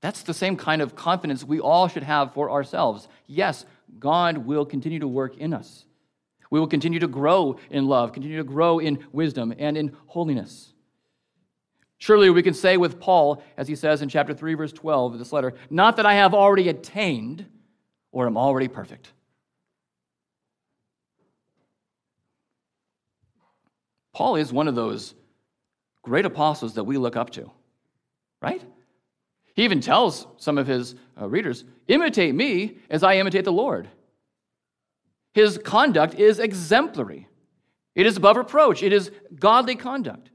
[0.00, 3.08] That's the same kind of confidence we all should have for ourselves.
[3.26, 3.64] Yes,
[3.98, 5.84] God will continue to work in us.
[6.50, 10.72] We will continue to grow in love, continue to grow in wisdom and in holiness.
[11.98, 15.18] Surely we can say with Paul, as he says in chapter 3, verse 12 of
[15.18, 17.46] this letter, not that I have already attained
[18.12, 19.12] or am already perfect.
[24.16, 25.14] Paul is one of those
[26.02, 27.50] great apostles that we look up to,
[28.40, 28.62] right?
[29.54, 33.90] He even tells some of his uh, readers, imitate me as I imitate the Lord.
[35.34, 37.28] His conduct is exemplary.
[37.94, 38.82] It is above reproach.
[38.82, 40.30] It is godly conduct.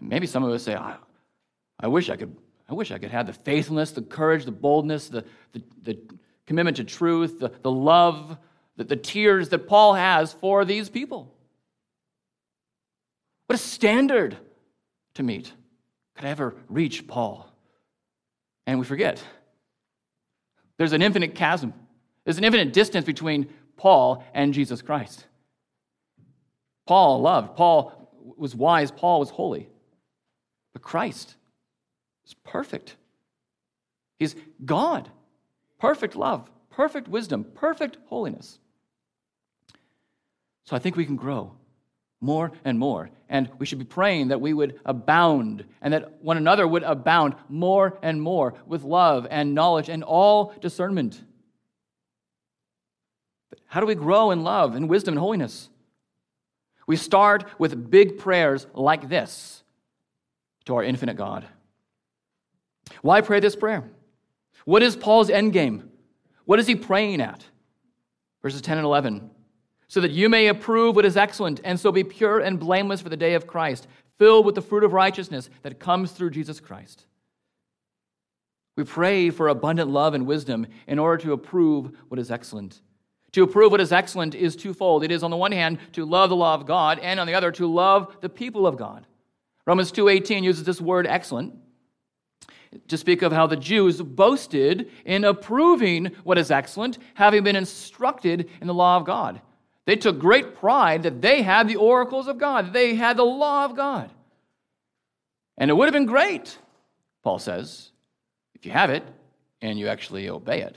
[0.00, 0.96] And maybe some of us say, I,
[1.78, 2.34] I wish I could,
[2.66, 5.98] I wish I could have the faithfulness, the courage, the boldness, the, the, the
[6.46, 8.38] commitment to truth, the, the love,
[8.76, 11.32] the, the tears that Paul has for these people.
[13.46, 14.36] What a standard
[15.14, 15.52] to meet.
[16.14, 17.48] Could I ever reach Paul?
[18.66, 19.22] And we forget
[20.76, 21.72] there's an infinite chasm,
[22.24, 25.26] there's an infinite distance between Paul and Jesus Christ.
[26.86, 29.68] Paul loved, Paul was wise, Paul was holy.
[30.72, 31.36] But Christ
[32.26, 32.96] is perfect.
[34.18, 34.34] He's
[34.64, 35.08] God.
[35.78, 38.58] Perfect love, perfect wisdom, perfect holiness.
[40.64, 41.52] So I think we can grow
[42.20, 43.10] more and more.
[43.28, 47.34] And we should be praying that we would abound and that one another would abound
[47.48, 51.22] more and more with love and knowledge and all discernment.
[53.66, 55.68] How do we grow in love and wisdom and holiness?
[56.86, 59.62] We start with big prayers like this
[60.64, 61.46] to our infinite God.
[63.02, 63.90] Why pray this prayer?
[64.64, 65.90] What is Paul's end game?
[66.44, 67.44] What is he praying at?
[68.42, 69.30] Verses 10 and 11
[69.94, 73.10] so that you may approve what is excellent, and so be pure and blameless for
[73.10, 73.86] the day of Christ,
[74.18, 77.06] filled with the fruit of righteousness that comes through Jesus Christ.
[78.76, 82.80] We pray for abundant love and wisdom in order to approve what is excellent.
[83.34, 85.04] To approve what is excellent is twofold.
[85.04, 87.34] It is on the one hand to love the law of God, and on the
[87.34, 89.06] other to love the people of God.
[89.64, 91.54] Romans 2:18 uses this word excellent
[92.88, 98.50] to speak of how the Jews boasted in approving what is excellent, having been instructed
[98.60, 99.40] in the law of God.
[99.86, 103.64] They took great pride that they had the oracles of God, they had the law
[103.64, 104.10] of God.
[105.56, 106.58] And it would have been great,
[107.22, 107.90] Paul says,
[108.54, 109.04] if you have it
[109.62, 110.76] and you actually obey it.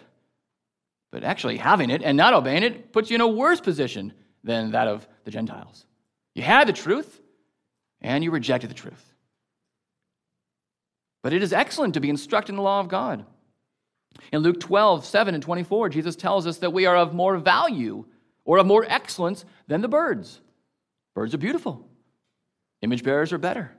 [1.12, 4.72] But actually having it and not obeying it puts you in a worse position than
[4.72, 5.86] that of the Gentiles.
[6.36, 7.22] You had the truth
[8.02, 9.04] and you rejected the truth.
[11.24, 13.26] But it is excellent to be instructed in the law of God.
[14.32, 18.06] In Luke 12, 7 and 24, Jesus tells us that we are of more value
[18.48, 20.40] or of more excellence than the birds.
[21.14, 21.88] Birds are beautiful,
[22.82, 23.72] image bearers are better.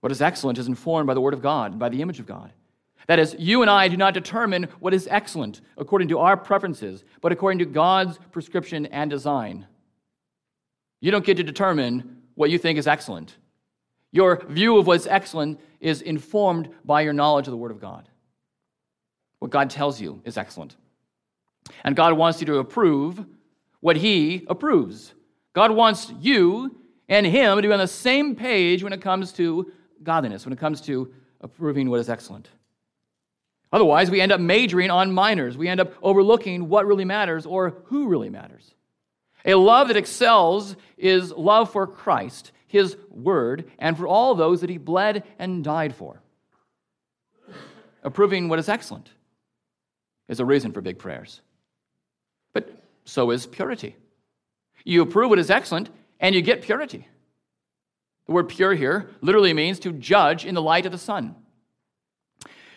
[0.00, 2.26] What is excellent is informed by the Word of God, and by the image of
[2.26, 2.52] God.
[3.06, 7.04] That is, you and I do not determine what is excellent according to our preferences,
[7.20, 9.66] but according to God's prescription and design.
[11.00, 13.36] You don't get to determine what you think is excellent.
[14.10, 18.08] Your view of what's excellent is informed by your knowledge of the Word of God.
[19.38, 20.76] What God tells you is excellent.
[21.84, 23.24] And God wants you to approve
[23.80, 25.14] what He approves.
[25.52, 26.76] God wants you
[27.08, 30.58] and Him to be on the same page when it comes to godliness, when it
[30.58, 32.48] comes to approving what is excellent.
[33.72, 35.56] Otherwise, we end up majoring on minors.
[35.56, 38.74] We end up overlooking what really matters or who really matters.
[39.44, 44.70] A love that excels is love for Christ, His Word, and for all those that
[44.70, 46.20] He bled and died for.
[48.02, 49.10] Approving what is excellent
[50.28, 51.40] is a reason for big prayers
[53.10, 53.96] so is purity.
[54.84, 55.90] You approve what is excellent,
[56.20, 57.08] and you get purity.
[58.26, 61.34] The word pure here literally means to judge in the light of the sun.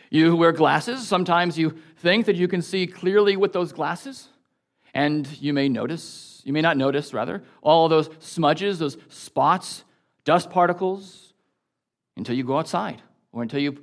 [0.09, 4.27] You wear glasses, sometimes you think that you can see clearly with those glasses,
[4.93, 9.84] and you may notice, you may not notice, rather, all those smudges, those spots,
[10.25, 11.34] dust particles,
[12.17, 13.77] until you go outside, or until you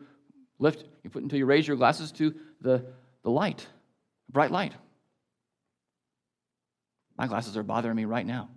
[0.59, 2.85] lift, you put until you raise your glasses to the,
[3.23, 3.69] the light,
[4.33, 4.73] bright light.
[7.21, 8.49] My glasses are bothering me right now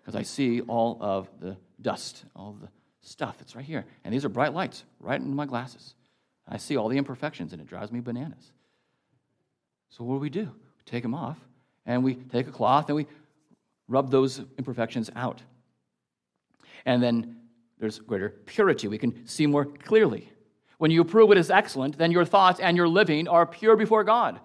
[0.00, 2.68] because I see all of the dust, all the
[3.00, 3.86] stuff that's right here.
[4.04, 5.96] And these are bright lights right in my glasses.
[6.46, 8.52] I see all the imperfections, and it drives me bananas.
[9.88, 10.44] So what do we do?
[10.44, 11.36] We take them off,
[11.84, 13.08] and we take a cloth and we
[13.88, 15.42] rub those imperfections out.
[16.86, 17.38] And then
[17.80, 18.86] there's greater purity.
[18.86, 20.30] We can see more clearly.
[20.76, 24.04] When you approve what is excellent, then your thoughts and your living are pure before
[24.04, 24.38] God.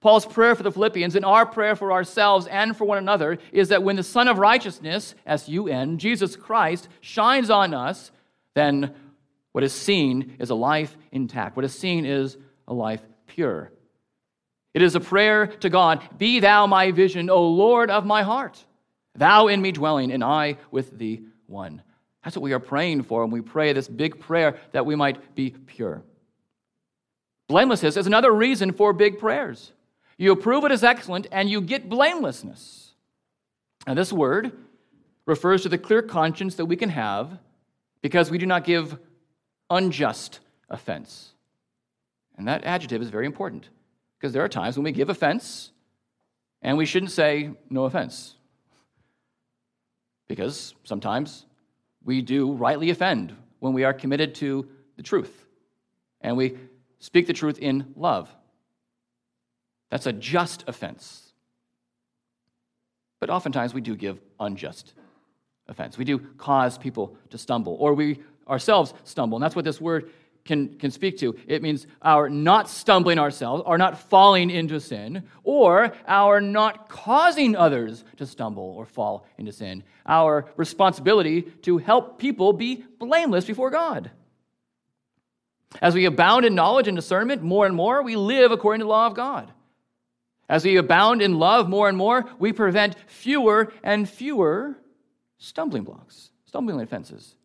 [0.00, 3.68] Paul's prayer for the Philippians and our prayer for ourselves and for one another is
[3.68, 8.10] that when the Sun of Righteousness, S U N, Jesus Christ, shines on us,
[8.54, 8.94] then
[9.52, 11.54] what is seen is a life intact.
[11.56, 13.72] What is seen is a life pure.
[14.72, 18.64] It is a prayer to God Be thou my vision, O Lord of my heart,
[19.14, 21.82] thou in me dwelling, and I with thee one.
[22.24, 25.34] That's what we are praying for, and we pray this big prayer that we might
[25.34, 26.02] be pure.
[27.48, 29.72] Blamelessness is another reason for big prayers.
[30.20, 32.92] You approve it as excellent, and you get blamelessness.
[33.86, 34.52] And this word
[35.24, 37.38] refers to the clear conscience that we can have
[38.02, 38.98] because we do not give
[39.70, 41.32] unjust offense.
[42.36, 43.70] And that adjective is very important
[44.18, 45.72] because there are times when we give offense
[46.60, 48.34] and we shouldn't say no offense.
[50.28, 51.46] Because sometimes
[52.04, 54.68] we do rightly offend when we are committed to
[54.98, 55.46] the truth
[56.20, 56.58] and we
[56.98, 58.28] speak the truth in love.
[59.90, 61.32] That's a just offense.
[63.18, 64.94] But oftentimes we do give unjust
[65.68, 65.98] offense.
[65.98, 68.18] We do cause people to stumble, or we
[68.48, 69.36] ourselves stumble.
[69.36, 70.10] And that's what this word
[70.44, 71.36] can, can speak to.
[71.46, 77.54] It means our not stumbling ourselves, our not falling into sin, or our not causing
[77.54, 79.84] others to stumble or fall into sin.
[80.06, 84.10] Our responsibility to help people be blameless before God.
[85.80, 88.90] As we abound in knowledge and discernment more and more, we live according to the
[88.90, 89.52] law of God.
[90.50, 94.76] As we abound in love more and more, we prevent fewer and fewer
[95.38, 97.36] stumbling blocks, stumbling offenses.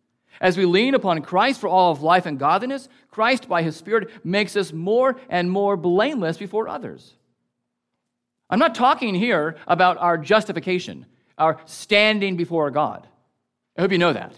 [0.41, 4.09] As we lean upon Christ for all of life and godliness, Christ, by his Spirit,
[4.25, 7.13] makes us more and more blameless before others.
[8.49, 11.05] I'm not talking here about our justification,
[11.37, 13.07] our standing before God.
[13.77, 14.33] I hope you know that.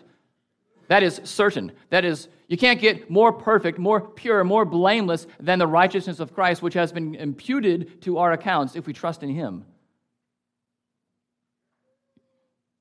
[0.89, 1.71] That is certain.
[1.89, 6.33] That is, you can't get more perfect, more pure, more blameless than the righteousness of
[6.33, 9.65] Christ, which has been imputed to our accounts if we trust in Him.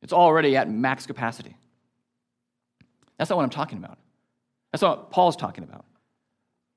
[0.02, 1.56] It's already at max capacity.
[3.18, 3.98] That's not what I'm talking about.
[4.70, 5.84] That's not what Paul's talking about.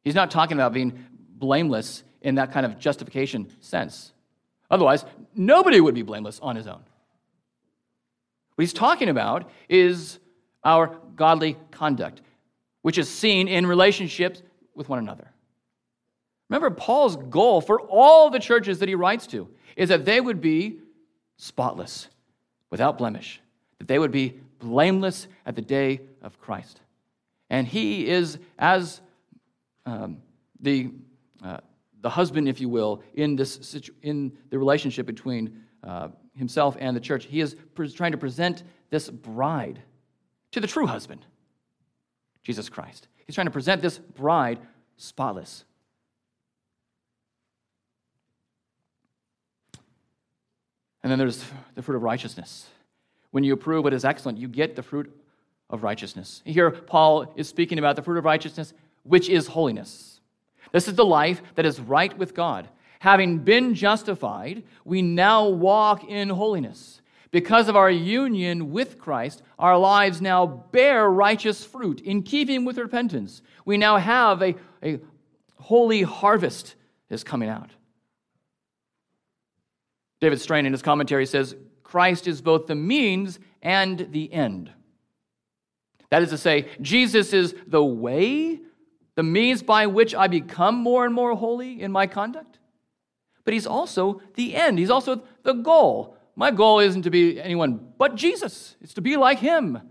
[0.04, 4.14] He's not talking about being blameless in that kind of justification sense.
[4.72, 6.82] Otherwise, nobody would be blameless on his own.
[8.56, 10.20] What he's talking about is
[10.64, 12.22] our godly conduct,
[12.82, 14.42] which is seen in relationships
[14.76, 15.32] with one another.
[16.50, 20.42] Remember, Paul's goal for all the churches that he writes to is that they would
[20.42, 20.80] be
[21.38, 22.10] spotless,
[22.70, 23.42] without blemish,
[23.78, 26.82] that they would be blameless at the day of Christ.
[27.50, 29.02] And he is, as
[29.86, 30.18] um,
[30.60, 30.92] the,
[31.44, 31.58] uh,
[32.02, 37.00] the husband, if you will, in, this, in the relationship between uh, himself and the
[37.00, 37.56] church, he is
[37.94, 39.82] trying to present this bride
[40.52, 41.26] to the true husband,
[42.50, 43.08] Jesus Christ.
[43.28, 44.58] He's trying to present this bride
[44.98, 45.66] spotless.
[51.04, 51.46] And then there's
[51.76, 52.66] the fruit of righteousness.
[53.30, 55.16] When you approve what is excellent, you get the fruit
[55.70, 56.42] of righteousness.
[56.44, 58.74] Here, Paul is speaking about the fruit of righteousness,
[59.04, 60.20] which is holiness.
[60.72, 62.68] This is the life that is right with God.
[62.98, 67.00] Having been justified, we now walk in holiness.
[67.32, 72.78] Because of our union with Christ, our lives now bear righteous fruit in keeping with
[72.78, 73.42] repentance.
[73.66, 75.00] We now have a, a
[75.58, 76.76] holy harvest
[77.10, 77.70] is coming out.
[80.22, 84.72] David Strain in his commentary says Christ is both the means and the end.
[86.10, 88.60] That is to say, Jesus is the way,
[89.16, 92.58] the means by which I become more and more holy in my conduct.
[93.46, 96.18] But he's also the end, he's also the goal.
[96.40, 99.82] My goal isn't to be anyone but Jesus, it's to be like him.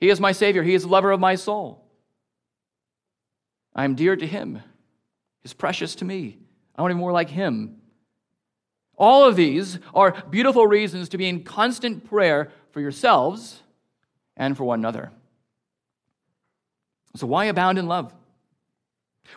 [0.00, 1.84] He is my Savior, he is the lover of my soul.
[3.74, 4.62] I am dear to him,
[5.42, 6.38] he's precious to me.
[6.74, 7.82] I want to be more like him.
[8.96, 13.62] All of these are beautiful reasons to be in constant prayer for yourselves
[14.38, 15.12] and for one another.
[17.14, 18.10] So, why abound in love?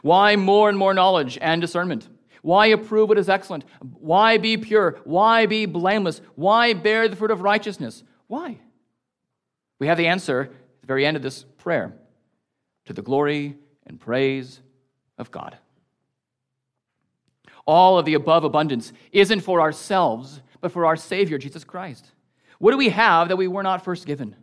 [0.01, 2.07] Why more and more knowledge and discernment?
[2.47, 3.65] Why approve what is excellent?
[3.81, 5.01] Why be pure?
[5.03, 6.21] Why be blameless?
[6.35, 8.05] Why bear the fruit of righteousness?
[8.27, 8.57] Why?
[9.79, 11.93] We have the answer at the very end of this prayer
[12.85, 14.61] to the glory and praise
[15.17, 15.57] of God.
[17.65, 22.13] All of the above abundance isn't for ourselves, but for our Savior, Jesus Christ.
[22.59, 24.37] What do we have that we were not first given?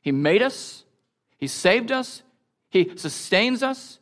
[0.00, 0.86] He made us,
[1.36, 2.22] He saved us,
[2.70, 3.98] He sustains us,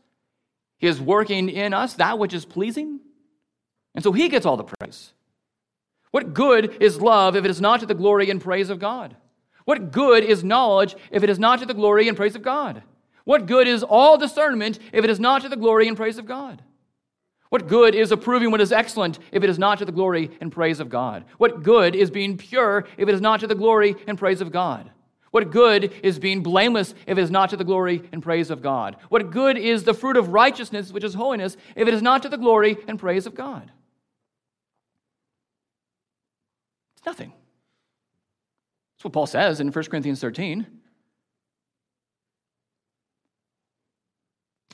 [0.78, 3.00] He is working in us that which is pleasing.
[3.94, 5.12] And so he gets all the praise.
[6.10, 9.16] What good is love if it is not to the glory and praise of God?
[9.64, 12.82] What good is knowledge if it is not to the glory and praise of God?
[13.24, 16.26] What good is all discernment if it is not to the glory and praise of
[16.26, 16.62] God?
[17.48, 20.50] What good is approving what is excellent if it is not to the glory and
[20.50, 21.24] praise of God?
[21.38, 24.50] What good is being pure if it is not to the glory and praise of
[24.50, 24.90] God?
[25.30, 28.62] What good is being blameless if it is not to the glory and praise of
[28.62, 28.96] God?
[29.08, 32.28] What good is the fruit of righteousness, which is holiness, if it is not to
[32.28, 33.72] the glory and praise of God?
[36.93, 37.32] It's nothing.
[38.96, 40.66] That's what Paul says in 1 Corinthians 13.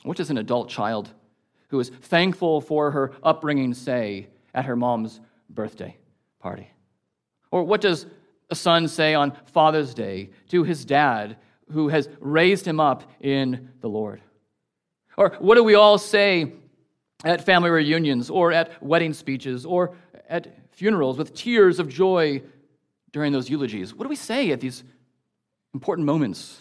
[0.03, 1.09] What does an adult child
[1.69, 5.19] who is thankful for her upbringing say at her mom's
[5.49, 5.97] birthday
[6.39, 6.71] party?
[7.51, 8.05] Or what does
[8.49, 11.37] a son say on Father's Day to his dad
[11.71, 14.21] who has raised him up in the Lord?
[15.17, 16.53] Or what do we all say
[17.23, 19.95] at family reunions or at wedding speeches or
[20.27, 20.47] at
[20.81, 22.41] funerals with tears of joy
[23.11, 23.93] during those eulogies?
[23.93, 24.83] What do we say at these
[25.75, 26.59] important moments?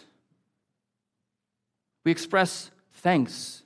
[2.04, 3.62] We express thanks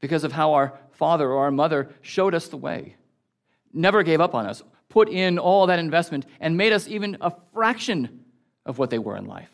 [0.00, 2.96] because of how our father or our mother showed us the way,
[3.72, 7.32] never gave up on us, put in all that investment, and made us even a
[7.54, 8.24] fraction
[8.66, 9.52] of what they were in life.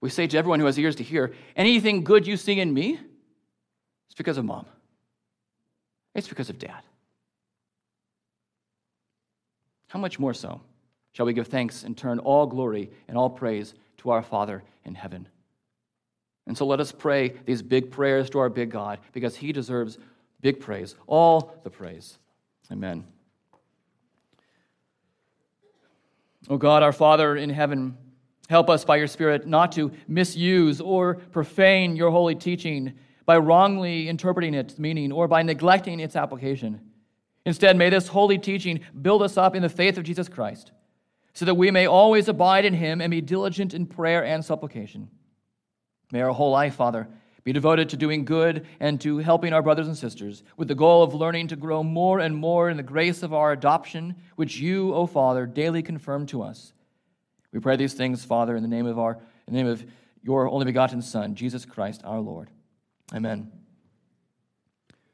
[0.00, 3.00] We say to everyone who has ears to hear anything good you see in me,
[4.06, 4.66] it's because of mom,
[6.14, 6.84] it's because of dad.
[9.90, 10.60] How much more so
[11.12, 14.94] shall we give thanks and turn all glory and all praise to our Father in
[14.94, 15.26] heaven?
[16.46, 19.98] And so let us pray these big prayers to our big God because he deserves
[20.40, 22.18] big praise, all the praise.
[22.70, 23.04] Amen.
[26.48, 27.96] O God, our Father in heaven,
[28.48, 32.92] help us by your Spirit not to misuse or profane your holy teaching
[33.26, 36.80] by wrongly interpreting its meaning or by neglecting its application.
[37.46, 40.72] Instead, may this holy teaching build us up in the faith of Jesus Christ,
[41.32, 45.08] so that we may always abide in him and be diligent in prayer and supplication.
[46.12, 47.08] May our whole life, Father,
[47.44, 51.02] be devoted to doing good and to helping our brothers and sisters, with the goal
[51.02, 54.94] of learning to grow more and more in the grace of our adoption, which you,
[54.94, 56.74] O Father, daily confirm to us.
[57.52, 59.84] We pray these things, Father, in the name of our in the name of
[60.22, 62.50] your only begotten Son, Jesus Christ our Lord.
[63.12, 63.50] Amen.